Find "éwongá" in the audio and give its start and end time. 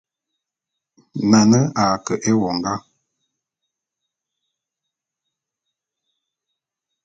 2.31-2.73